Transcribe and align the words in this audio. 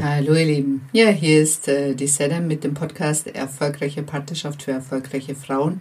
Hallo 0.00 0.34
ihr 0.34 0.44
Lieben. 0.44 0.82
Ja, 0.92 1.08
hier 1.08 1.42
ist 1.42 1.66
äh, 1.66 1.92
die 1.92 2.06
Sedem 2.06 2.46
mit 2.46 2.62
dem 2.62 2.72
Podcast 2.72 3.26
Erfolgreiche 3.26 4.04
Partnerschaft 4.04 4.62
für 4.62 4.70
erfolgreiche 4.70 5.34
Frauen. 5.34 5.80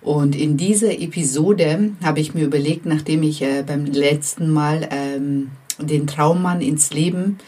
Und 0.00 0.34
in 0.34 0.56
dieser 0.56 0.98
Episode 0.98 1.90
habe 2.02 2.20
ich 2.20 2.32
mir 2.32 2.46
überlegt, 2.46 2.86
nachdem 2.86 3.22
ich 3.22 3.42
äh, 3.42 3.62
beim 3.62 3.84
letzten 3.84 4.50
Mal 4.50 4.88
ähm, 4.90 5.50
den 5.78 6.06
Traummann 6.06 6.62
ins 6.62 6.94
Leben 6.94 7.38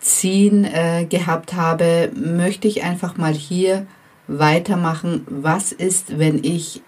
ziehen 0.00 0.66
äh, 0.66 1.06
gehabt 1.08 1.54
habe, 1.54 2.10
möchte 2.14 2.68
ich 2.68 2.82
einfach 2.82 3.16
mal 3.16 3.32
hier 3.32 3.86
weitermachen. 4.26 5.22
Was 5.30 5.72
ist, 5.72 6.18
wenn 6.18 6.44
ich 6.44 6.82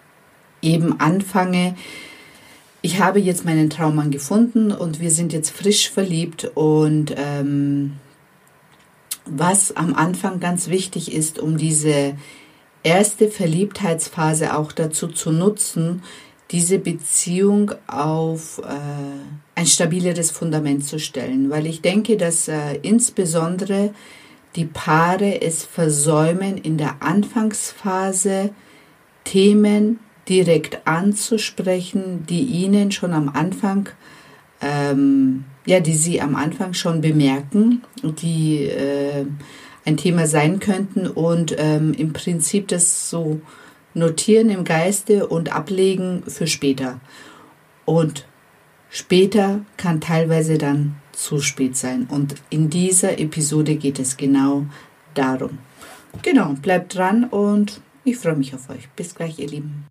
eben 0.60 1.00
anfange, 1.00 1.76
ich 2.82 3.00
habe 3.00 3.20
jetzt 3.20 3.46
meinen 3.46 3.70
Traummann 3.70 4.10
gefunden 4.10 4.70
und 4.70 5.00
wir 5.00 5.10
sind 5.10 5.32
jetzt 5.32 5.50
frisch 5.50 5.88
verliebt 5.90 6.50
und 6.54 7.14
ähm, 7.16 7.92
was 9.26 9.76
am 9.76 9.94
Anfang 9.94 10.40
ganz 10.40 10.68
wichtig 10.68 11.12
ist, 11.12 11.38
um 11.38 11.56
diese 11.56 12.16
erste 12.82 13.28
Verliebtheitsphase 13.28 14.56
auch 14.56 14.72
dazu 14.72 15.08
zu 15.08 15.32
nutzen, 15.32 16.02
diese 16.50 16.78
Beziehung 16.78 17.72
auf 17.86 18.58
äh, 18.58 18.72
ein 19.54 19.66
stabileres 19.66 20.30
Fundament 20.30 20.84
zu 20.84 20.98
stellen. 20.98 21.50
Weil 21.50 21.66
ich 21.66 21.80
denke, 21.80 22.16
dass 22.16 22.48
äh, 22.48 22.76
insbesondere 22.82 23.94
die 24.56 24.64
Paare 24.64 25.42
es 25.42 25.64
versäumen, 25.64 26.56
in 26.56 26.76
der 26.76 27.02
Anfangsphase 27.02 28.50
Themen 29.24 30.00
direkt 30.28 30.86
anzusprechen, 30.86 32.26
die 32.26 32.42
ihnen 32.42 32.90
schon 32.90 33.12
am 33.12 33.28
Anfang 33.28 33.88
ähm, 34.60 35.44
ja, 35.66 35.80
die 35.80 35.94
Sie 35.94 36.20
am 36.20 36.36
Anfang 36.36 36.74
schon 36.74 37.00
bemerken, 37.00 37.82
die 38.02 38.64
äh, 38.64 39.26
ein 39.84 39.96
Thema 39.96 40.26
sein 40.26 40.60
könnten 40.60 41.06
und 41.06 41.54
ähm, 41.58 41.94
im 41.94 42.12
Prinzip 42.12 42.68
das 42.68 43.10
so 43.10 43.40
notieren 43.94 44.50
im 44.50 44.64
Geiste 44.64 45.26
und 45.26 45.54
ablegen 45.54 46.22
für 46.26 46.46
später. 46.46 47.00
Und 47.84 48.26
später 48.88 49.60
kann 49.76 50.00
teilweise 50.00 50.58
dann 50.58 50.96
zu 51.12 51.40
spät 51.40 51.76
sein. 51.76 52.06
Und 52.08 52.36
in 52.50 52.70
dieser 52.70 53.18
Episode 53.18 53.76
geht 53.76 53.98
es 53.98 54.16
genau 54.16 54.66
darum. 55.14 55.58
Genau, 56.22 56.54
bleibt 56.54 56.94
dran 56.94 57.24
und 57.24 57.80
ich 58.04 58.16
freue 58.16 58.36
mich 58.36 58.54
auf 58.54 58.70
euch. 58.70 58.88
Bis 58.96 59.14
gleich, 59.14 59.38
ihr 59.38 59.48
Lieben. 59.48 59.84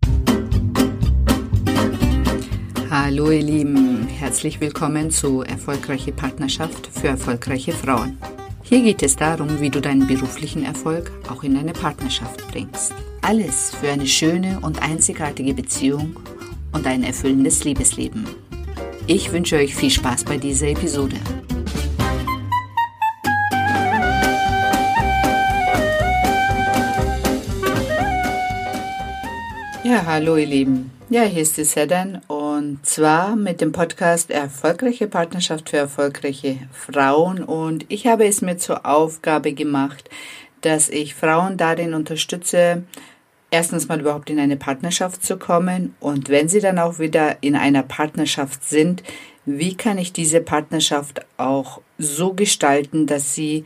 Hallo 2.90 3.30
ihr 3.30 3.42
Lieben, 3.44 4.08
herzlich 4.08 4.60
willkommen 4.60 5.12
zu 5.12 5.42
Erfolgreiche 5.42 6.10
Partnerschaft 6.10 6.88
für 6.88 7.06
erfolgreiche 7.06 7.70
Frauen. 7.70 8.18
Hier 8.64 8.82
geht 8.82 9.04
es 9.04 9.14
darum, 9.14 9.60
wie 9.60 9.70
du 9.70 9.80
deinen 9.80 10.08
beruflichen 10.08 10.64
Erfolg 10.64 11.12
auch 11.28 11.44
in 11.44 11.54
deine 11.54 11.72
Partnerschaft 11.72 12.44
bringst. 12.50 12.92
Alles 13.22 13.76
für 13.76 13.90
eine 13.90 14.08
schöne 14.08 14.58
und 14.62 14.82
einzigartige 14.82 15.54
Beziehung 15.54 16.16
und 16.72 16.84
ein 16.84 17.04
erfüllendes 17.04 17.62
Liebesleben. 17.62 18.26
Ich 19.06 19.30
wünsche 19.30 19.54
euch 19.54 19.76
viel 19.76 19.90
Spaß 19.90 20.24
bei 20.24 20.36
dieser 20.36 20.66
Episode. 20.66 21.14
Ja, 29.84 30.04
hallo 30.06 30.36
ihr 30.36 30.46
Lieben. 30.46 30.90
Ja, 31.08 31.22
hier 31.22 31.42
ist 31.42 31.56
die 31.56 31.64
Sedan 31.64 32.20
und 32.70 32.86
zwar 32.86 33.34
mit 33.34 33.60
dem 33.60 33.72
Podcast 33.72 34.30
Erfolgreiche 34.30 35.08
Partnerschaft 35.08 35.70
für 35.70 35.78
erfolgreiche 35.78 36.56
Frauen. 36.72 37.42
Und 37.42 37.84
ich 37.88 38.06
habe 38.06 38.28
es 38.28 38.42
mir 38.42 38.58
zur 38.58 38.86
Aufgabe 38.86 39.54
gemacht, 39.54 40.08
dass 40.60 40.88
ich 40.88 41.16
Frauen 41.16 41.56
darin 41.56 41.94
unterstütze, 41.94 42.84
erstens 43.50 43.88
mal 43.88 43.98
überhaupt 43.98 44.30
in 44.30 44.38
eine 44.38 44.56
Partnerschaft 44.56 45.24
zu 45.24 45.36
kommen 45.36 45.96
und 45.98 46.28
wenn 46.28 46.48
sie 46.48 46.60
dann 46.60 46.78
auch 46.78 47.00
wieder 47.00 47.38
in 47.40 47.56
einer 47.56 47.82
Partnerschaft 47.82 48.62
sind, 48.62 49.02
wie 49.46 49.74
kann 49.74 49.98
ich 49.98 50.12
diese 50.12 50.40
Partnerschaft 50.40 51.26
auch 51.38 51.80
so 51.98 52.34
gestalten, 52.34 53.08
dass 53.08 53.34
sie 53.34 53.64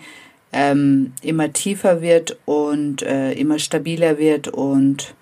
ähm, 0.51 1.13
immer 1.21 1.53
tiefer 1.53 2.01
wird 2.01 2.39
und 2.47 3.03
äh, 3.03 3.33
immer 3.33 3.59
stabiler 3.59 4.17
wird 4.17 4.49
und 4.49 5.15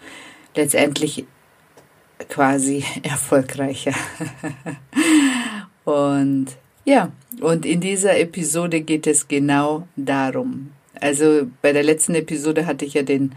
letztendlich 0.54 1.24
quasi 2.32 2.82
erfolgreicher. 3.02 3.94
und 5.84 6.46
ja, 6.84 7.12
und 7.40 7.66
in 7.66 7.80
dieser 7.80 8.18
Episode 8.18 8.80
geht 8.80 9.06
es 9.06 9.28
genau 9.28 9.86
darum. 9.96 10.70
Also 10.98 11.46
bei 11.60 11.72
der 11.72 11.82
letzten 11.82 12.14
Episode 12.14 12.66
hatte 12.66 12.86
ich 12.86 12.94
ja 12.94 13.02
den 13.02 13.34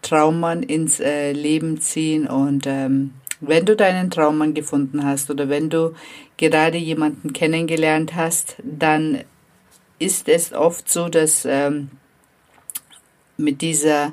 Traummann 0.00 0.62
ins 0.62 1.00
äh, 1.00 1.32
Leben 1.32 1.80
ziehen 1.80 2.26
und 2.28 2.66
ähm, 2.66 3.12
wenn 3.40 3.66
du 3.66 3.74
deinen 3.74 4.10
Traummann 4.10 4.54
gefunden 4.54 5.04
hast 5.04 5.28
oder 5.30 5.48
wenn 5.48 5.68
du 5.68 5.94
gerade 6.36 6.78
jemanden 6.78 7.32
kennengelernt 7.32 8.14
hast, 8.14 8.56
dann 8.62 9.24
ist 9.98 10.28
es 10.28 10.52
oft 10.52 10.88
so, 10.88 11.08
dass 11.08 11.44
ähm, 11.44 11.90
mit 13.36 13.60
dieser 13.60 14.12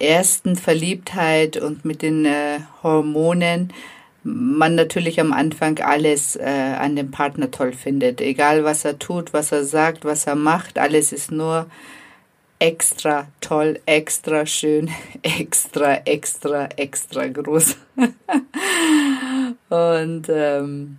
ersten 0.00 0.56
Verliebtheit 0.56 1.56
und 1.56 1.84
mit 1.84 2.02
den 2.02 2.24
äh, 2.24 2.60
Hormonen 2.82 3.72
man 4.22 4.74
natürlich 4.74 5.18
am 5.20 5.32
Anfang 5.32 5.78
alles 5.78 6.36
äh, 6.36 6.44
an 6.44 6.96
dem 6.96 7.10
Partner 7.10 7.50
toll 7.50 7.72
findet. 7.72 8.20
Egal 8.20 8.64
was 8.64 8.84
er 8.84 8.98
tut, 8.98 9.32
was 9.32 9.52
er 9.52 9.64
sagt, 9.64 10.04
was 10.04 10.26
er 10.26 10.34
macht, 10.34 10.78
alles 10.78 11.12
ist 11.12 11.30
nur 11.32 11.66
extra 12.58 13.28
toll, 13.40 13.80
extra 13.86 14.44
schön, 14.44 14.90
extra, 15.22 15.94
extra, 16.04 16.68
extra 16.76 17.28
groß. 17.28 17.76
und, 19.70 20.28
ähm, 20.28 20.98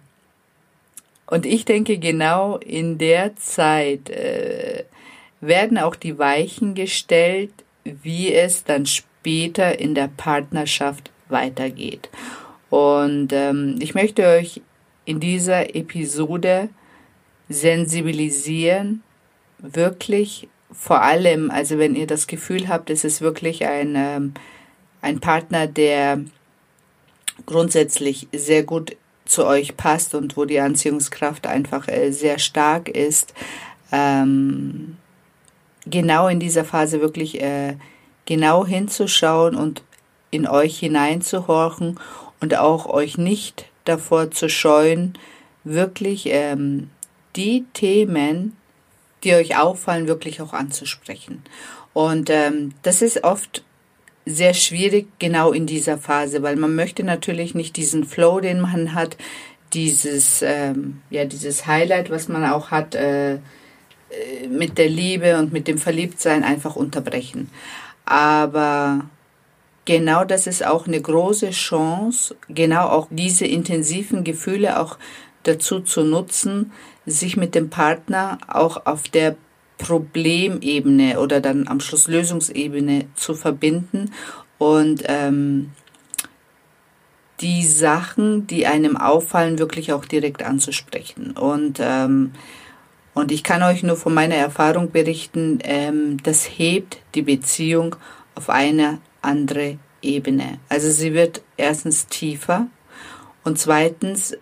und 1.28 1.46
ich 1.46 1.64
denke, 1.66 2.00
genau 2.00 2.58
in 2.58 2.98
der 2.98 3.36
Zeit 3.36 4.10
äh, 4.10 4.84
werden 5.40 5.78
auch 5.78 5.96
die 5.96 6.18
Weichen 6.18 6.74
gestellt, 6.74 7.54
wie 7.84 8.34
es 8.34 8.64
dann 8.64 8.86
später 8.86 9.80
in 9.80 9.96
der 9.96 10.08
Partnerschaft 10.08 11.12
weitergeht. 11.30 12.10
Und 12.70 13.34
ähm, 13.34 13.78
ich 13.80 13.94
möchte 13.96 14.26
euch 14.26 14.62
in 15.06 15.20
dieser 15.20 15.76
Episode 15.76 16.70
sensibilisieren, 17.50 19.04
wirklich 19.58 20.48
vor 20.72 21.02
allem, 21.02 21.52
also 21.52 21.78
wenn 21.78 21.96
ihr 21.96 22.08
das 22.08 22.28
Gefühl 22.28 22.70
habt, 22.70 22.90
es 22.90 23.04
ist 23.04 23.22
wirklich 23.22 23.66
ein, 23.66 23.96
ähm, 23.96 24.34
ein 25.02 25.20
Partner, 25.20 25.68
der 25.68 26.24
grundsätzlich 27.46 28.28
sehr 28.32 28.64
gut 28.64 28.96
zu 29.26 29.46
euch 29.46 29.76
passt 29.78 30.16
und 30.16 30.38
wo 30.38 30.46
die 30.46 30.60
Anziehungskraft 30.60 31.48
einfach 31.48 31.88
äh, 31.88 32.12
sehr 32.12 32.40
stark 32.40 32.90
ist, 32.90 33.34
ähm, 33.92 34.98
genau 35.86 36.28
in 36.28 36.40
dieser 36.40 36.66
Phase 36.66 37.02
wirklich 37.02 37.42
äh, 37.42 37.76
genau 38.26 38.66
hinzuschauen 38.66 39.56
und 39.56 39.84
in 40.30 40.48
euch 40.48 40.80
hineinzuhorchen 40.80 42.00
und 42.40 42.58
auch 42.58 42.86
euch 42.86 43.18
nicht 43.18 43.66
davor 43.86 44.32
zu 44.32 44.50
scheuen, 44.50 45.18
wirklich 45.64 46.28
ähm, 46.28 46.90
die 47.36 47.66
Themen, 47.74 48.56
die 49.24 49.34
euch 49.34 49.58
auffallen, 49.58 50.08
wirklich 50.08 50.42
auch 50.42 50.54
anzusprechen. 50.54 51.44
Und 51.94 52.30
ähm, 52.30 52.74
das 52.84 53.02
ist 53.02 53.24
oft 53.24 53.64
sehr 54.26 54.54
schwierig 54.54 55.08
genau 55.20 55.52
in 55.52 55.66
dieser 55.66 55.98
Phase, 55.98 56.44
weil 56.44 56.56
man 56.56 56.76
möchte 56.76 57.04
natürlich 57.04 57.56
nicht 57.56 57.76
diesen 57.76 58.06
Flow, 58.06 58.40
den 58.40 58.62
man 58.62 58.94
hat, 58.94 59.18
dieses 59.74 60.42
ähm, 60.42 61.02
ja 61.10 61.26
dieses 61.26 61.66
Highlight, 61.66 62.10
was 62.10 62.28
man 62.28 62.46
auch 62.46 62.72
hat, 62.72 62.94
äh, 62.96 63.40
mit 64.50 64.78
der 64.78 64.90
Liebe 64.90 65.38
und 65.38 65.54
mit 65.54 65.68
dem 65.68 65.78
Verliebtsein 65.78 66.44
einfach 66.44 66.76
unterbrechen. 66.76 67.50
Aber 68.06 69.06
genau 69.86 70.24
das 70.24 70.48
ist 70.48 70.66
auch 70.66 70.88
eine 70.88 71.02
große 71.02 71.52
Chance, 71.52 72.36
genau 72.50 72.88
auch 72.88 73.08
diese 73.10 73.46
intensiven 73.46 74.24
Gefühle 74.24 74.80
auch 74.80 74.98
dazu 75.44 75.80
zu 75.80 76.04
nutzen, 76.04 76.72
sich 77.06 77.38
mit 77.38 77.56
dem 77.56 77.70
Partner 77.70 78.38
auch 78.48 78.86
auf 78.86 79.10
der 79.10 79.36
Problemebene 79.78 81.20
oder 81.20 81.42
dann 81.42 81.68
am 81.68 81.80
Schluss 81.80 82.08
Lösungsebene 82.08 83.06
zu 83.16 83.34
verbinden 83.34 84.12
und 84.60 85.04
ähm, 85.08 85.72
die 87.42 87.66
Sachen, 87.66 88.46
die 88.46 88.68
einem 88.68 88.96
auffallen, 88.96 89.58
wirklich 89.58 89.94
auch 89.94 90.06
direkt 90.06 90.44
anzusprechen. 90.44 91.32
Und 91.32 91.80
ähm, 91.82 92.34
und 93.14 93.32
ich 93.32 93.44
kann 93.44 93.64
euch 93.64 93.84
nur 93.84 93.98
von 93.98 94.14
meiner 94.14 94.36
Erfahrung 94.36 94.92
berichten, 94.92 95.60
ähm, 95.64 96.22
das 96.24 96.46
hebt 96.46 97.00
die 97.16 97.22
Beziehung 97.22 97.96
auf 98.36 98.50
eine 98.50 99.00
andere 99.22 99.78
Ebene. 100.02 100.60
Also 100.70 100.90
sie 100.90 101.14
wird 101.14 101.42
erstens 101.58 102.08
tiefer 102.08 102.68
und 103.44 103.60
zweitens, 103.60 104.38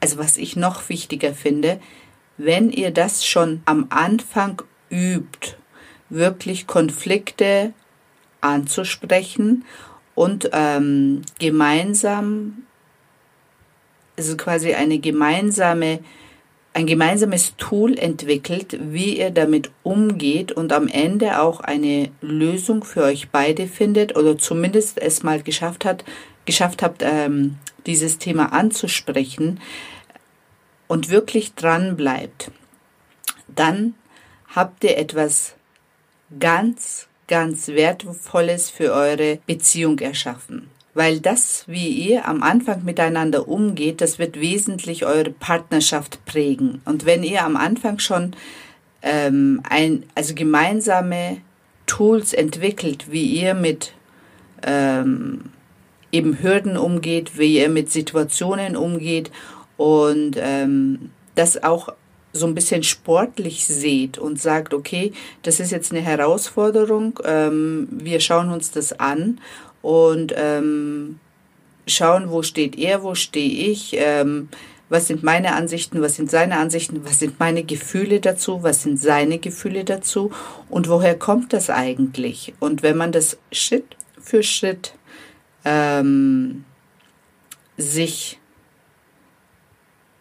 also 0.00 0.18
was 0.18 0.36
ich 0.36 0.56
noch 0.56 0.88
wichtiger 0.88 1.34
finde, 1.34 1.80
wenn 2.36 2.70
ihr 2.70 2.90
das 2.90 3.26
schon 3.26 3.62
am 3.66 3.86
Anfang 3.90 4.62
übt, 4.90 5.56
wirklich 6.08 6.66
Konflikte 6.66 7.72
anzusprechen 8.40 9.64
und 10.14 10.48
ähm, 10.52 11.22
gemeinsam, 11.38 12.62
also 14.16 14.36
quasi 14.36 14.74
eine 14.74 14.98
gemeinsame, 14.98 16.00
ein 16.72 16.86
gemeinsames 16.86 17.56
Tool 17.56 17.98
entwickelt, 17.98 18.78
wie 18.80 19.18
ihr 19.18 19.30
damit 19.30 19.70
umgeht 19.82 20.52
und 20.52 20.72
am 20.72 20.86
Ende 20.86 21.40
auch 21.40 21.60
eine 21.60 22.10
Lösung 22.20 22.84
für 22.84 23.02
euch 23.02 23.30
beide 23.30 23.66
findet 23.66 24.16
oder 24.16 24.38
zumindest 24.38 24.98
es 24.98 25.22
mal 25.22 25.42
geschafft 25.42 25.84
hat, 25.84 26.04
geschafft 26.44 26.82
habt, 26.82 27.02
ähm, 27.02 27.56
dieses 27.86 28.18
Thema 28.18 28.52
anzusprechen 28.52 29.60
und 30.86 31.08
wirklich 31.08 31.54
dran 31.54 31.96
bleibt, 31.96 32.50
dann 33.48 33.94
habt 34.48 34.84
ihr 34.84 34.96
etwas 34.96 35.54
ganz, 36.38 37.08
ganz 37.26 37.68
Wertvolles 37.68 38.70
für 38.70 38.92
eure 38.92 39.38
Beziehung 39.46 39.98
erschaffen. 39.98 40.70
Weil 40.94 41.20
das, 41.20 41.64
wie 41.68 41.88
ihr 41.88 42.26
am 42.26 42.42
Anfang 42.42 42.84
miteinander 42.84 43.48
umgeht, 43.48 44.00
das 44.00 44.18
wird 44.18 44.40
wesentlich 44.40 45.06
eure 45.06 45.30
Partnerschaft 45.30 46.24
prägen. 46.24 46.80
Und 46.84 47.06
wenn 47.06 47.22
ihr 47.22 47.44
am 47.44 47.56
Anfang 47.56 48.00
schon 48.00 48.32
ähm, 49.02 49.62
ein, 49.68 50.04
also 50.14 50.34
gemeinsame 50.34 51.38
Tools 51.86 52.32
entwickelt, 52.32 53.10
wie 53.10 53.24
ihr 53.24 53.54
mit 53.54 53.92
ähm, 54.62 55.50
eben 56.12 56.42
Hürden 56.42 56.76
umgeht, 56.76 57.38
wie 57.38 57.58
ihr 57.58 57.68
mit 57.68 57.90
Situationen 57.90 58.76
umgeht 58.76 59.30
und 59.76 60.36
ähm, 60.38 61.10
das 61.34 61.62
auch 61.62 61.90
so 62.32 62.46
ein 62.46 62.54
bisschen 62.54 62.82
sportlich 62.82 63.66
seht 63.66 64.18
und 64.18 64.40
sagt, 64.40 64.72
okay, 64.72 65.12
das 65.42 65.58
ist 65.58 65.72
jetzt 65.72 65.90
eine 65.90 66.00
Herausforderung, 66.00 67.18
ähm, 67.24 67.88
wir 67.90 68.20
schauen 68.20 68.50
uns 68.50 68.70
das 68.70 68.92
an 68.92 69.40
und 69.82 70.34
ähm, 70.36 71.18
schauen, 71.86 72.30
wo 72.30 72.42
steht 72.42 72.78
er, 72.78 73.02
wo 73.02 73.14
stehe 73.14 73.70
ich, 73.70 73.96
ähm, 73.96 74.48
was 74.88 75.06
sind 75.06 75.22
meine 75.22 75.54
Ansichten, 75.54 76.02
was 76.02 76.16
sind 76.16 76.30
seine 76.30 76.58
Ansichten, 76.58 77.04
was 77.04 77.20
sind 77.20 77.38
meine 77.38 77.62
Gefühle 77.62 78.20
dazu, 78.20 78.62
was 78.62 78.82
sind 78.82 79.00
seine 79.00 79.38
Gefühle 79.38 79.84
dazu 79.84 80.32
und 80.68 80.88
woher 80.88 81.16
kommt 81.16 81.52
das 81.52 81.70
eigentlich? 81.70 82.54
Und 82.58 82.82
wenn 82.82 82.96
man 82.96 83.12
das 83.12 83.38
Schritt 83.52 83.96
für 84.20 84.42
Schritt 84.42 84.94
ähm, 85.64 86.64
sich 87.76 88.40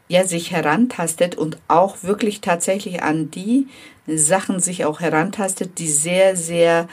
ja, 0.09 0.25
sich 0.25 0.51
herantastet 0.51 1.35
und 1.35 1.59
auch 1.67 2.01
wirklich 2.01 2.41
tatsächlich 2.41 3.03
an 3.03 3.29
die 3.29 3.67
Sachen 4.07 4.59
sich 4.59 4.83
auch 4.85 4.99
herantastet, 4.99 5.77
die 5.77 5.87
sehr, 5.87 6.35
sehr, 6.35 6.87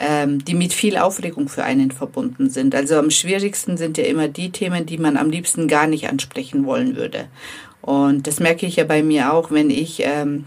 ähm, 0.00 0.42
die 0.44 0.54
mit 0.54 0.72
viel 0.72 0.96
Aufregung 0.96 1.48
für 1.48 1.62
einen 1.62 1.90
verbunden 1.90 2.48
sind. 2.48 2.74
Also 2.74 2.96
am 2.96 3.10
schwierigsten 3.10 3.76
sind 3.76 3.98
ja 3.98 4.04
immer 4.04 4.28
die 4.28 4.50
Themen, 4.50 4.86
die 4.86 4.98
man 4.98 5.16
am 5.16 5.30
liebsten 5.30 5.68
gar 5.68 5.86
nicht 5.86 6.08
ansprechen 6.08 6.64
wollen 6.64 6.96
würde. 6.96 7.26
Und 7.82 8.26
das 8.26 8.40
merke 8.40 8.66
ich 8.66 8.76
ja 8.76 8.84
bei 8.84 9.02
mir 9.02 9.32
auch, 9.32 9.50
wenn 9.50 9.70
ich 9.70 10.02
ähm, 10.04 10.46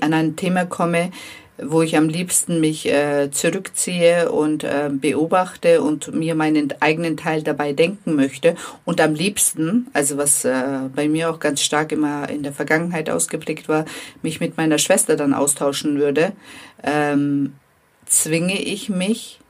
an 0.00 0.12
ein 0.12 0.36
Thema 0.36 0.64
komme, 0.64 1.10
wo 1.58 1.80
ich 1.80 1.96
am 1.96 2.08
liebsten 2.08 2.60
mich 2.60 2.86
äh, 2.86 3.30
zurückziehe 3.30 4.30
und 4.30 4.62
äh, 4.62 4.90
beobachte 4.92 5.80
und 5.80 6.12
mir 6.14 6.34
meinen 6.34 6.74
eigenen 6.80 7.16
Teil 7.16 7.42
dabei 7.42 7.72
denken 7.72 8.14
möchte. 8.14 8.56
Und 8.84 9.00
am 9.00 9.14
liebsten, 9.14 9.86
also 9.92 10.18
was 10.18 10.44
äh, 10.44 10.80
bei 10.94 11.08
mir 11.08 11.30
auch 11.30 11.40
ganz 11.40 11.62
stark 11.62 11.92
immer 11.92 12.28
in 12.28 12.42
der 12.42 12.52
Vergangenheit 12.52 13.08
ausgeprägt 13.08 13.68
war, 13.68 13.86
mich 14.22 14.40
mit 14.40 14.56
meiner 14.56 14.78
Schwester 14.78 15.16
dann 15.16 15.32
austauschen 15.32 15.98
würde, 15.98 16.32
ähm, 16.82 17.54
zwinge 18.06 18.60
ich 18.60 18.88
mich 18.88 19.40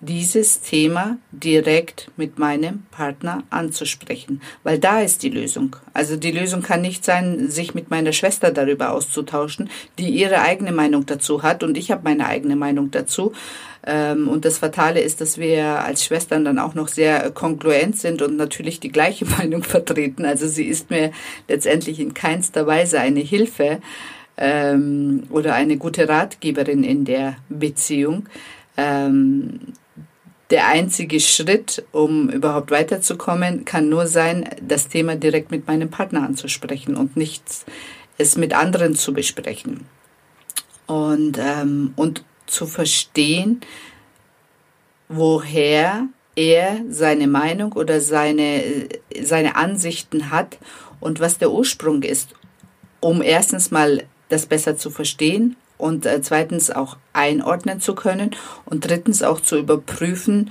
dieses 0.00 0.60
Thema 0.60 1.18
direkt 1.30 2.10
mit 2.16 2.38
meinem 2.38 2.84
Partner 2.90 3.42
anzusprechen, 3.50 4.42
weil 4.62 4.78
da 4.78 5.00
ist 5.00 5.22
die 5.22 5.30
Lösung. 5.30 5.76
Also 5.94 6.16
die 6.16 6.30
Lösung 6.30 6.62
kann 6.62 6.82
nicht 6.82 7.04
sein, 7.04 7.48
sich 7.50 7.74
mit 7.74 7.90
meiner 7.90 8.12
Schwester 8.12 8.50
darüber 8.50 8.92
auszutauschen, 8.92 9.70
die 9.98 10.10
ihre 10.10 10.40
eigene 10.40 10.72
Meinung 10.72 11.06
dazu 11.06 11.42
hat 11.42 11.62
und 11.62 11.78
ich 11.78 11.90
habe 11.90 12.02
meine 12.04 12.26
eigene 12.26 12.56
Meinung 12.56 12.90
dazu. 12.90 13.32
Ähm, 13.86 14.28
und 14.28 14.44
das 14.44 14.58
Fatale 14.58 15.00
ist, 15.00 15.20
dass 15.20 15.38
wir 15.38 15.64
als 15.84 16.04
Schwestern 16.04 16.44
dann 16.44 16.58
auch 16.58 16.74
noch 16.74 16.88
sehr 16.88 17.30
kongruent 17.30 17.96
sind 17.98 18.22
und 18.22 18.36
natürlich 18.36 18.80
die 18.80 18.92
gleiche 18.92 19.24
Meinung 19.38 19.62
vertreten. 19.62 20.24
Also 20.24 20.46
sie 20.48 20.64
ist 20.64 20.90
mir 20.90 21.12
letztendlich 21.48 22.00
in 22.00 22.14
keinster 22.14 22.66
Weise 22.66 23.00
eine 23.00 23.20
Hilfe 23.20 23.80
ähm, 24.36 25.24
oder 25.30 25.54
eine 25.54 25.76
gute 25.76 26.08
Ratgeberin 26.08 26.84
in 26.84 27.04
der 27.04 27.36
Beziehung. 27.48 28.28
Ähm, 28.76 29.60
der 30.50 30.68
einzige 30.68 31.20
Schritt, 31.20 31.84
um 31.92 32.28
überhaupt 32.28 32.70
weiterzukommen, 32.70 33.64
kann 33.64 33.88
nur 33.88 34.06
sein, 34.06 34.48
das 34.60 34.88
Thema 34.88 35.16
direkt 35.16 35.50
mit 35.50 35.66
meinem 35.66 35.90
Partner 35.90 36.22
anzusprechen 36.22 36.96
und 36.96 37.16
nichts 37.16 37.64
es 38.18 38.36
mit 38.36 38.54
anderen 38.54 38.94
zu 38.94 39.12
besprechen. 39.12 39.86
Und, 40.86 41.38
ähm, 41.38 41.94
und 41.96 42.24
zu 42.46 42.66
verstehen, 42.66 43.60
woher 45.08 46.08
er 46.36 46.82
seine 46.88 47.26
Meinung 47.26 47.72
oder 47.72 48.00
seine, 48.00 48.88
seine 49.22 49.56
Ansichten 49.56 50.30
hat 50.30 50.58
und 51.00 51.20
was 51.20 51.38
der 51.38 51.50
Ursprung 51.50 52.02
ist, 52.02 52.34
um 53.00 53.22
erstens 53.22 53.70
mal 53.70 54.04
das 54.28 54.46
besser 54.46 54.76
zu 54.76 54.90
verstehen 54.90 55.56
und 55.78 56.06
äh, 56.06 56.22
zweitens 56.22 56.70
auch 56.70 56.96
einordnen 57.12 57.80
zu 57.80 57.94
können 57.94 58.30
und 58.64 58.88
drittens 58.88 59.22
auch 59.22 59.40
zu 59.40 59.58
überprüfen, 59.58 60.50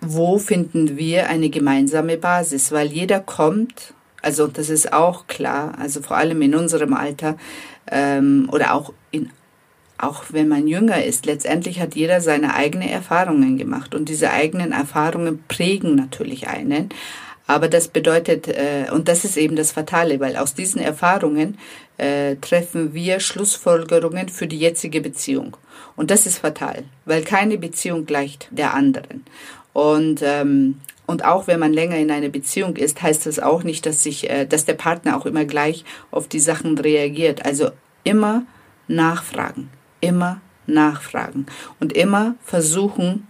wo 0.00 0.38
finden 0.38 0.96
wir 0.96 1.28
eine 1.28 1.50
gemeinsame 1.50 2.16
Basis, 2.16 2.72
weil 2.72 2.88
jeder 2.88 3.20
kommt, 3.20 3.92
also 4.22 4.46
das 4.46 4.70
ist 4.70 4.92
auch 4.92 5.26
klar, 5.26 5.74
also 5.78 6.00
vor 6.00 6.16
allem 6.16 6.40
in 6.42 6.54
unserem 6.54 6.94
Alter 6.94 7.36
ähm, 7.90 8.48
oder 8.50 8.74
auch 8.74 8.92
in 9.10 9.30
auch 10.02 10.24
wenn 10.30 10.48
man 10.48 10.66
jünger 10.66 11.04
ist, 11.04 11.26
letztendlich 11.26 11.80
hat 11.80 11.94
jeder 11.94 12.22
seine 12.22 12.54
eigenen 12.54 12.88
Erfahrungen 12.88 13.58
gemacht 13.58 13.94
und 13.94 14.08
diese 14.08 14.30
eigenen 14.30 14.72
Erfahrungen 14.72 15.44
prägen 15.46 15.94
natürlich 15.94 16.48
einen. 16.48 16.88
Aber 17.50 17.66
das 17.66 17.88
bedeutet, 17.88 18.46
äh, 18.46 18.86
und 18.92 19.08
das 19.08 19.24
ist 19.24 19.36
eben 19.36 19.56
das 19.56 19.72
Fatale, 19.72 20.20
weil 20.20 20.36
aus 20.36 20.54
diesen 20.54 20.80
Erfahrungen 20.80 21.58
äh, 21.96 22.36
treffen 22.36 22.94
wir 22.94 23.18
Schlussfolgerungen 23.18 24.28
für 24.28 24.46
die 24.46 24.60
jetzige 24.60 25.00
Beziehung. 25.00 25.56
Und 25.96 26.12
das 26.12 26.26
ist 26.26 26.38
fatal, 26.38 26.84
weil 27.06 27.24
keine 27.24 27.58
Beziehung 27.58 28.06
gleicht 28.06 28.46
der 28.52 28.72
anderen. 28.72 29.24
Und, 29.72 30.20
ähm, 30.22 30.80
und 31.06 31.24
auch 31.24 31.48
wenn 31.48 31.58
man 31.58 31.72
länger 31.72 31.96
in 31.96 32.12
einer 32.12 32.28
Beziehung 32.28 32.76
ist, 32.76 33.02
heißt 33.02 33.26
das 33.26 33.40
auch 33.40 33.64
nicht, 33.64 33.84
dass, 33.84 34.04
sich, 34.04 34.30
äh, 34.30 34.46
dass 34.46 34.64
der 34.64 34.74
Partner 34.74 35.16
auch 35.16 35.26
immer 35.26 35.44
gleich 35.44 35.84
auf 36.12 36.28
die 36.28 36.38
Sachen 36.38 36.78
reagiert. 36.78 37.44
Also 37.44 37.70
immer 38.04 38.44
nachfragen, 38.86 39.70
immer 40.00 40.40
nachfragen 40.68 41.46
und 41.80 41.94
immer 41.94 42.36
versuchen, 42.44 43.26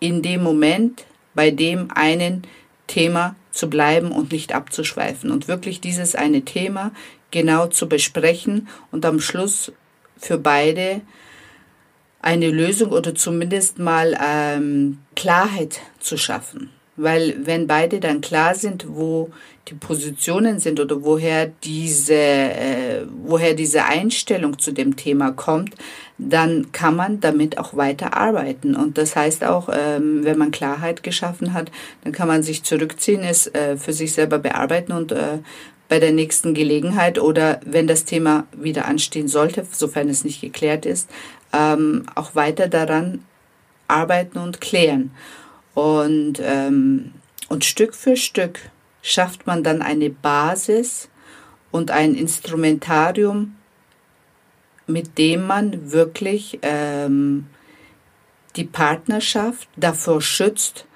in 0.00 0.22
dem 0.22 0.42
Moment, 0.42 1.04
bei 1.34 1.50
dem 1.50 1.90
einen 1.94 2.46
Thema 2.86 3.34
zu 3.50 3.68
bleiben 3.68 4.12
und 4.12 4.32
nicht 4.32 4.54
abzuschweifen 4.54 5.30
und 5.30 5.48
wirklich 5.48 5.80
dieses 5.80 6.14
eine 6.14 6.42
Thema 6.42 6.92
genau 7.30 7.66
zu 7.66 7.88
besprechen 7.88 8.68
und 8.90 9.04
am 9.04 9.20
Schluss 9.20 9.72
für 10.16 10.38
beide 10.38 11.00
eine 12.20 12.50
Lösung 12.50 12.90
oder 12.90 13.14
zumindest 13.14 13.78
mal 13.78 14.16
ähm, 14.22 14.98
Klarheit 15.14 15.80
zu 16.00 16.16
schaffen. 16.16 16.70
Weil 16.96 17.36
wenn 17.44 17.66
beide 17.66 18.00
dann 18.00 18.20
klar 18.20 18.54
sind, 18.54 18.86
wo 18.88 19.30
die 19.68 19.74
Positionen 19.74 20.60
sind 20.60 20.78
oder 20.78 21.02
woher 21.02 21.46
diese, 21.64 22.14
äh, 22.14 23.06
woher 23.24 23.54
diese 23.54 23.84
Einstellung 23.84 24.58
zu 24.58 24.72
dem 24.72 24.96
Thema 24.96 25.32
kommt, 25.32 25.74
dann 26.18 26.72
kann 26.72 26.96
man 26.96 27.20
damit 27.20 27.58
auch 27.58 27.76
weiter 27.76 28.16
arbeiten. 28.16 28.76
Und 28.76 28.96
das 28.96 29.16
heißt 29.16 29.44
auch, 29.44 29.68
ähm, 29.72 30.24
wenn 30.24 30.38
man 30.38 30.52
Klarheit 30.52 31.02
geschaffen 31.02 31.52
hat, 31.52 31.70
dann 32.04 32.12
kann 32.12 32.28
man 32.28 32.42
sich 32.42 32.62
zurückziehen, 32.62 33.22
es 33.22 33.48
äh, 33.48 33.76
für 33.76 33.92
sich 33.92 34.12
selber 34.12 34.38
bearbeiten 34.38 34.92
und 34.92 35.12
äh, 35.12 35.38
bei 35.88 36.00
der 36.00 36.12
nächsten 36.12 36.54
Gelegenheit 36.54 37.18
oder 37.18 37.60
wenn 37.64 37.86
das 37.86 38.04
Thema 38.04 38.46
wieder 38.52 38.86
anstehen 38.86 39.28
sollte, 39.28 39.66
sofern 39.70 40.08
es 40.08 40.24
nicht 40.24 40.40
geklärt 40.40 40.86
ist, 40.86 41.08
ähm, 41.52 42.06
auch 42.14 42.34
weiter 42.34 42.68
daran 42.68 43.24
arbeiten 43.88 44.38
und 44.38 44.60
klären. 44.60 45.12
Und, 45.76 46.40
ähm, 46.42 47.12
und 47.50 47.66
Stück 47.66 47.94
für 47.94 48.16
Stück 48.16 48.70
schafft 49.02 49.46
man 49.46 49.62
dann 49.62 49.82
eine 49.82 50.08
Basis 50.08 51.10
und 51.70 51.90
ein 51.90 52.14
Instrumentarium, 52.14 53.56
mit 54.86 55.18
dem 55.18 55.46
man 55.46 55.92
wirklich 55.92 56.60
ähm, 56.62 57.48
die 58.56 58.64
Partnerschaft 58.64 59.68
davor 59.76 60.22
schützt, 60.22 60.86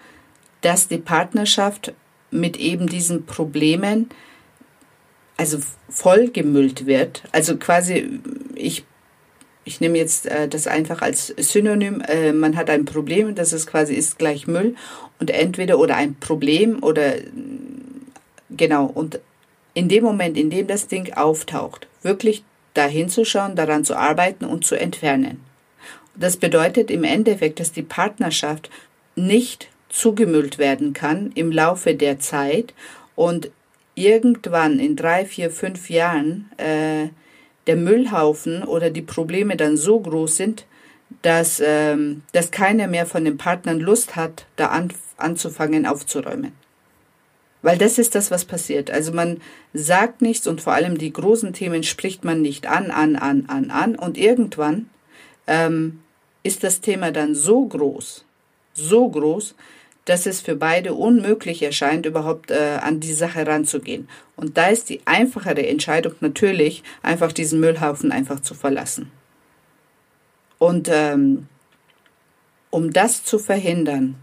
dass 0.63 0.89
die 0.89 0.97
Partnerschaft 0.97 1.93
mit 2.31 2.57
eben 2.57 2.87
diesen 2.87 3.27
Problemen 3.27 4.09
also 5.37 5.59
vollgemüllt 5.91 6.87
wird. 6.87 7.25
Also 7.33 7.59
quasi, 7.59 8.19
ich, 8.55 8.87
ich 9.65 9.81
nehme 9.81 9.99
jetzt 9.99 10.27
äh, 10.27 10.49
das 10.49 10.67
einfach 10.67 11.03
als 11.03 11.29
Synonym. 11.37 12.01
Äh, 12.01 12.33
man 12.33 12.57
hat 12.57 12.71
ein 12.71 12.85
Problem, 12.85 13.35
das 13.35 13.53
ist 13.53 13.67
quasi 13.67 13.95
ist 13.95 14.19
gleich 14.19 14.47
Müll 14.47 14.75
und 15.19 15.31
entweder 15.31 15.79
oder 15.79 15.97
ein 15.97 16.15
Problem 16.15 16.83
oder 16.83 17.15
genau 18.51 18.87
und 18.87 19.21
in 19.75 19.89
dem 19.89 20.03
Moment, 20.03 20.37
in 20.37 20.51
dem 20.51 20.67
das 20.67 20.89
Ding 20.89 21.13
auftaucht, 21.15 21.87
wirklich 22.03 22.43
dahin 22.75 23.09
zu 23.09 23.25
schauen, 23.25 23.57
daran 23.57 23.85
zu 23.85 23.97
arbeiten 23.97 24.45
und 24.45 24.65
zu 24.65 24.75
entfernen. 24.75 25.41
Das 26.15 26.37
bedeutet 26.37 26.91
im 26.91 27.05
Endeffekt, 27.05 27.61
dass 27.61 27.73
die 27.73 27.83
Partnerschaft 27.83 28.71
nicht 29.15 29.69
zugemüllt 29.89 30.59
werden 30.59 30.93
kann 30.93 31.33
im 31.35 31.53
Laufe 31.53 31.95
der 31.95 32.19
Zeit 32.19 32.75
und 33.17 33.51
irgendwann 33.95 34.79
in 34.79 34.97
drei, 34.97 35.25
vier, 35.25 35.51
fünf 35.51 35.91
Jahren 35.91 36.51
äh, 36.57 37.09
der 37.67 37.77
Müllhaufen 37.77 38.63
oder 38.65 38.91
die 38.91 39.03
Probleme 39.03 39.57
dann 39.57 39.77
so 39.77 40.01
groß 40.01 40.37
sind, 40.37 40.67
dass, 41.23 41.61
ähm, 41.65 42.23
dass 42.33 42.51
keiner 42.51 42.87
mehr 42.87 43.07
von 43.07 43.25
den 43.25 43.37
Partnern 43.37 43.81
Lust 43.81 44.17
hat, 44.17 44.47
da 44.57 44.69
an, 44.69 44.93
anzufangen 45.17 45.87
aufzuräumen. 45.87 46.53
Weil 47.63 47.77
das 47.77 47.99
ist 47.99 48.15
das, 48.15 48.31
was 48.31 48.45
passiert. 48.45 48.91
Also 48.91 49.13
man 49.13 49.41
sagt 49.75 50.23
nichts 50.23 50.47
und 50.47 50.63
vor 50.63 50.73
allem 50.73 50.97
die 50.97 51.13
großen 51.13 51.53
Themen 51.53 51.83
spricht 51.83 52.25
man 52.25 52.41
nicht 52.41 52.67
an, 52.67 52.91
an, 52.91 53.17
an, 53.17 53.45
an, 53.49 53.71
an. 53.71 53.97
Und 53.97 54.17
irgendwann 54.17 54.89
ähm, 55.47 56.01
ist 56.43 56.65
das 56.65 56.81
Thema 56.81 57.13
dann 57.13 57.35
so 57.35 57.67
groß, 57.67 58.25
so 58.73 59.09
groß, 59.11 59.55
dass 60.05 60.27
es 60.27 60.41
für 60.41 60.57
beide 60.57 60.95
unmöglich 60.95 61.63
erscheint, 61.63 62.07
überhaupt 62.07 62.51
äh, 62.51 62.79
an 62.81 63.01
die 63.01 63.13
Sache 63.13 63.47
ranzugehen. 63.47 64.09
Und 64.37 64.57
da 64.57 64.69
ist 64.69 64.89
die 64.89 65.01
einfachere 65.05 65.67
Entscheidung 65.67 66.15
natürlich, 66.21 66.83
einfach 67.03 67.33
diesen 67.33 67.61
Müllhaufen 67.61 68.11
einfach 68.11 68.41
zu 68.41 68.55
verlassen. 68.55 69.11
Und 70.59 70.89
ähm, 70.91 71.47
um 72.71 72.93
das 72.93 73.25
zu 73.25 73.39
verhindern 73.39 74.17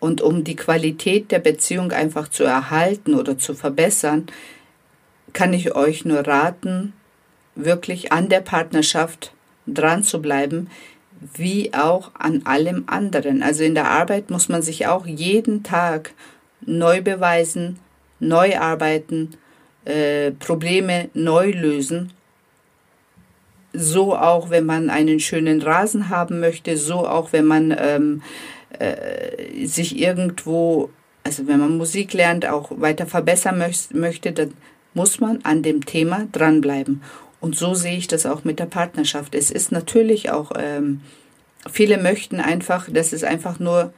und 0.00 0.20
um 0.20 0.44
die 0.44 0.56
Qualität 0.56 1.30
der 1.30 1.38
Beziehung 1.38 1.92
einfach 1.92 2.28
zu 2.28 2.44
erhalten 2.44 3.14
oder 3.14 3.38
zu 3.38 3.54
verbessern, 3.54 4.26
kann 5.32 5.52
ich 5.52 5.74
euch 5.74 6.04
nur 6.04 6.26
raten, 6.26 6.92
wirklich 7.54 8.12
an 8.12 8.28
der 8.28 8.40
Partnerschaft 8.40 9.32
dran 9.66 10.02
zu 10.02 10.20
bleiben, 10.20 10.68
wie 11.34 11.72
auch 11.74 12.10
an 12.18 12.42
allem 12.44 12.84
anderen. 12.86 13.42
Also 13.42 13.64
in 13.64 13.74
der 13.74 13.90
Arbeit 13.90 14.30
muss 14.30 14.48
man 14.48 14.62
sich 14.62 14.86
auch 14.86 15.06
jeden 15.06 15.62
Tag 15.62 16.12
neu 16.60 17.02
beweisen, 17.02 17.78
neu 18.20 18.58
arbeiten, 18.58 19.30
äh, 19.84 20.32
Probleme 20.32 21.08
neu 21.14 21.50
lösen. 21.50 22.12
So 23.72 24.16
auch, 24.16 24.50
wenn 24.50 24.66
man 24.66 24.88
einen 24.88 25.20
schönen 25.20 25.60
Rasen 25.60 26.08
haben 26.08 26.40
möchte, 26.40 26.76
so 26.76 27.06
auch, 27.06 27.32
wenn 27.32 27.44
man 27.44 27.74
ähm, 27.76 28.22
äh, 28.78 29.66
sich 29.66 29.98
irgendwo, 29.98 30.90
also 31.24 31.46
wenn 31.48 31.58
man 31.58 31.76
Musik 31.76 32.12
lernt, 32.12 32.46
auch 32.46 32.70
weiter 32.76 33.06
verbessern 33.06 33.62
möchte, 33.92 34.32
dann 34.32 34.52
muss 34.94 35.18
man 35.20 35.40
an 35.42 35.62
dem 35.62 35.84
Thema 35.84 36.28
dranbleiben. 36.30 37.02
Und 37.44 37.54
so 37.56 37.74
sehe 37.74 37.98
ich 37.98 38.08
das 38.08 38.24
auch 38.24 38.44
mit 38.44 38.58
der 38.58 38.64
Partnerschaft. 38.64 39.34
Es 39.34 39.50
ist 39.50 39.70
natürlich 39.70 40.30
auch, 40.30 40.52
ähm, 40.56 41.02
viele 41.70 41.98
möchten 41.98 42.40
einfach, 42.40 42.88
dass 42.90 43.12
es 43.12 43.22
einfach 43.22 43.58
nur 43.58 43.92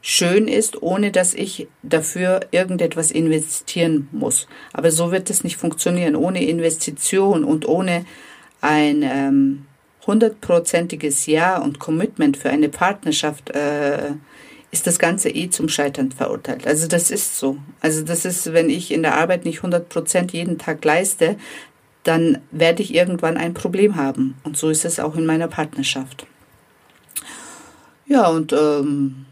schön 0.00 0.46
ist, 0.46 0.80
ohne 0.80 1.10
dass 1.10 1.34
ich 1.34 1.66
dafür 1.82 2.42
irgendetwas 2.52 3.10
investieren 3.10 4.08
muss. 4.12 4.46
Aber 4.72 4.92
so 4.92 5.10
wird 5.10 5.28
es 5.28 5.42
nicht 5.42 5.56
funktionieren. 5.56 6.14
Ohne 6.14 6.44
Investition 6.44 7.42
und 7.42 7.66
ohne 7.66 8.06
ein 8.60 9.02
ähm, 9.02 9.66
hundertprozentiges 10.06 11.26
Ja 11.26 11.60
und 11.60 11.80
Commitment 11.80 12.36
für 12.36 12.50
eine 12.50 12.68
Partnerschaft 12.68 13.50
äh, 13.50 14.12
ist 14.70 14.86
das 14.86 15.00
Ganze 15.00 15.30
eh 15.30 15.50
zum 15.50 15.68
Scheitern 15.68 16.12
verurteilt. 16.12 16.64
Also 16.64 16.86
das 16.86 17.10
ist 17.10 17.38
so. 17.38 17.56
Also 17.80 18.04
das 18.04 18.24
ist, 18.24 18.52
wenn 18.52 18.70
ich 18.70 18.92
in 18.92 19.02
der 19.02 19.16
Arbeit 19.16 19.44
nicht 19.44 19.58
100 19.58 19.88
Prozent 19.88 20.32
jeden 20.32 20.58
Tag 20.58 20.84
leiste, 20.84 21.36
dann 22.04 22.38
werde 22.50 22.82
ich 22.82 22.94
irgendwann 22.94 23.36
ein 23.36 23.54
Problem 23.54 23.96
haben. 23.96 24.36
Und 24.44 24.56
so 24.56 24.68
ist 24.68 24.84
es 24.84 25.00
auch 25.00 25.16
in 25.16 25.26
meiner 25.26 25.48
Partnerschaft. 25.48 26.26
Ja, 28.06 28.28
und 28.28 28.52
ähm, 28.52 29.26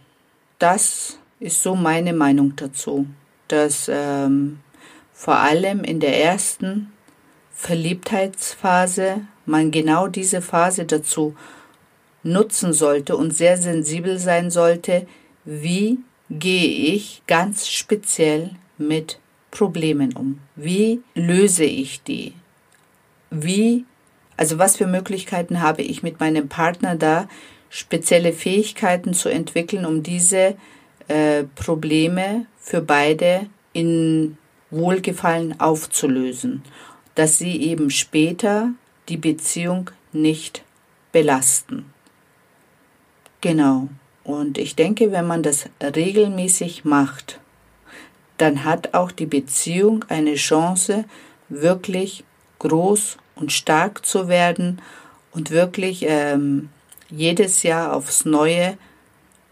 das 0.58 1.18
ist 1.38 1.62
so 1.62 1.76
meine 1.76 2.12
Meinung 2.12 2.56
dazu, 2.56 3.06
dass 3.48 3.90
ähm, 3.92 4.60
vor 5.12 5.36
allem 5.36 5.84
in 5.84 6.00
der 6.00 6.22
ersten 6.22 6.90
Verliebtheitsphase 7.52 9.20
man 9.44 9.70
genau 9.70 10.08
diese 10.08 10.40
Phase 10.40 10.84
dazu 10.84 11.36
nutzen 12.22 12.72
sollte 12.72 13.16
und 13.16 13.32
sehr 13.36 13.56
sensibel 13.56 14.18
sein 14.18 14.50
sollte, 14.50 15.06
wie 15.44 15.98
gehe 16.30 16.94
ich 16.94 17.22
ganz 17.26 17.68
speziell 17.68 18.50
mit 18.78 19.18
Problemen 19.50 20.14
um? 20.16 20.38
Wie 20.56 21.02
löse 21.14 21.64
ich 21.64 22.02
die? 22.02 22.34
Wie, 23.32 23.84
also 24.36 24.58
was 24.58 24.76
für 24.76 24.86
Möglichkeiten 24.86 25.60
habe 25.60 25.82
ich 25.82 26.02
mit 26.02 26.20
meinem 26.20 26.48
Partner 26.48 26.96
da, 26.96 27.28
spezielle 27.70 28.32
Fähigkeiten 28.32 29.14
zu 29.14 29.30
entwickeln, 29.30 29.86
um 29.86 30.02
diese 30.02 30.56
äh, 31.08 31.44
Probleme 31.54 32.46
für 32.58 32.82
beide 32.82 33.46
in 33.72 34.36
Wohlgefallen 34.70 35.58
aufzulösen, 35.58 36.62
dass 37.14 37.38
sie 37.38 37.62
eben 37.62 37.90
später 37.90 38.70
die 39.08 39.16
Beziehung 39.16 39.90
nicht 40.12 40.62
belasten. 41.12 41.86
Genau. 43.40 43.88
Und 44.24 44.58
ich 44.58 44.76
denke, 44.76 45.10
wenn 45.10 45.26
man 45.26 45.42
das 45.42 45.68
regelmäßig 45.82 46.84
macht, 46.84 47.40
dann 48.38 48.64
hat 48.64 48.94
auch 48.94 49.12
die 49.12 49.26
Beziehung 49.26 50.04
eine 50.08 50.34
Chance, 50.34 51.04
wirklich 51.48 52.24
groß 52.62 53.18
und 53.34 53.52
stark 53.52 54.06
zu 54.06 54.28
werden 54.28 54.80
und 55.32 55.50
wirklich 55.50 56.04
ähm, 56.06 56.70
jedes 57.10 57.62
Jahr 57.62 57.94
aufs 57.94 58.24
Neue 58.24 58.78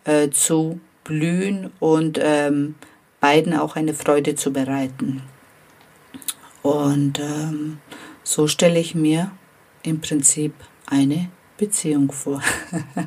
äh, 0.05 0.31
zu 0.31 0.81
blühen 1.05 1.71
und 1.81 2.19
ähm, 2.23 2.77
beiden 3.21 3.55
auch 3.55 3.77
eine 3.77 3.95
Freude 3.95 4.37
zu 4.37 4.53
bereiten. 4.53 5.23
Und 6.63 7.19
ähm, 7.19 7.79
so 8.23 8.47
stelle 8.47 8.79
ich 8.79 8.95
mir 8.95 9.33
im 9.83 10.01
Prinzip 10.01 10.55
eine 10.87 11.31
Beziehung 11.57 12.13
vor. 12.13 12.43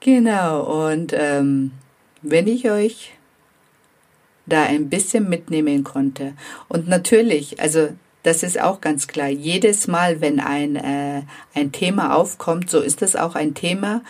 genau, 0.00 0.88
und 0.88 1.12
ähm, 1.14 1.72
wenn 2.22 2.46
ich 2.46 2.70
euch 2.70 3.12
da 4.46 4.62
ein 4.64 4.88
bisschen 4.88 5.28
mitnehmen 5.28 5.84
konnte. 5.84 6.34
Und 6.68 6.88
natürlich, 6.88 7.60
also 7.60 7.88
das 8.22 8.42
ist 8.42 8.60
auch 8.60 8.80
ganz 8.80 9.06
klar. 9.06 9.28
Jedes 9.28 9.86
Mal, 9.86 10.20
wenn 10.20 10.40
ein, 10.40 10.76
äh, 10.76 11.22
ein 11.54 11.72
Thema 11.72 12.16
aufkommt, 12.16 12.70
so 12.70 12.80
ist 12.80 13.02
das 13.02 13.16
auch 13.16 13.34
ein 13.34 13.54
Thema 13.54 14.02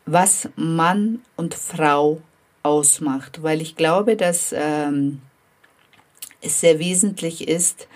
was 0.05 0.47
Mann 0.55 1.23
und 1.35 1.55
Frau 1.55 2.21
ausmacht, 2.63 3.43
weil 3.43 3.61
ich 3.61 3.75
glaube, 3.75 4.15
dass 4.15 4.55
ähm, 4.57 5.19
es 6.41 6.61
sehr 6.61 6.79
wesentlich 6.79 7.47
ist, 7.47 7.87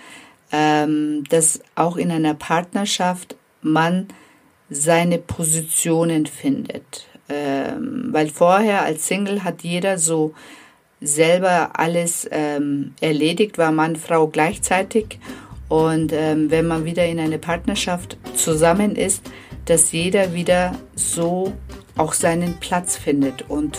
ähm, 0.51 1.23
dass 1.29 1.61
auch 1.75 1.97
in 1.97 2.11
einer 2.11 2.33
Partnerschaft 2.33 3.35
man 3.61 4.07
seine 4.69 5.17
Positionen 5.17 6.25
findet. 6.25 7.07
Ähm, 7.27 8.09
weil 8.11 8.29
vorher 8.29 8.83
als 8.83 9.07
Single 9.07 9.43
hat 9.43 9.63
jeder 9.63 9.97
so 9.97 10.33
selber 11.01 11.79
alles 11.79 12.27
ähm, 12.31 12.93
erledigt, 12.99 13.57
war 13.57 13.71
Mann, 13.71 13.95
Frau 13.95 14.27
gleichzeitig. 14.27 15.19
Und 15.67 16.11
ähm, 16.13 16.49
wenn 16.49 16.67
man 16.67 16.85
wieder 16.85 17.05
in 17.05 17.19
eine 17.19 17.37
Partnerschaft 17.37 18.17
zusammen 18.35 18.95
ist, 18.95 19.23
dass 19.65 19.91
jeder 19.91 20.33
wieder 20.33 20.75
so 20.95 21.53
auch 21.95 22.13
seinen 22.13 22.59
Platz 22.59 22.97
findet 22.97 23.49
und 23.49 23.77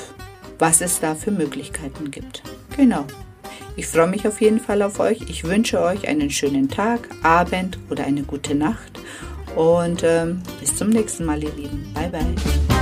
was 0.59 0.81
es 0.81 1.01
da 1.01 1.15
für 1.15 1.33
Möglichkeiten 1.33 2.11
gibt. 2.11 2.43
Genau. 2.77 3.05
Ich 3.77 3.87
freue 3.87 4.09
mich 4.09 4.29
auf 4.29 4.41
jeden 4.41 4.61
Fall 4.61 4.83
auf 4.83 5.01
euch. 5.01 5.23
Ich 5.29 5.45
wünsche 5.45 5.81
euch 5.81 6.07
einen 6.07 6.31
schönen 6.31 6.69
Tag, 6.69 7.09
Abend 7.23 7.79
oder 7.89 8.05
eine 8.05 8.23
gute 8.23 8.55
Nacht. 8.55 9.01
Und 9.57 10.02
ähm, 10.04 10.42
bis 10.61 10.76
zum 10.76 10.90
nächsten 10.90 11.25
Mal, 11.25 11.42
ihr 11.42 11.52
Lieben. 11.52 11.92
Bye, 11.95 12.11
bye. 12.11 12.80